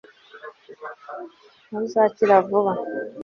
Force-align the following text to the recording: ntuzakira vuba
ntuzakira 1.67 2.35
vuba 2.47 2.73